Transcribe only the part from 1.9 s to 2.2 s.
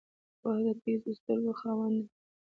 دی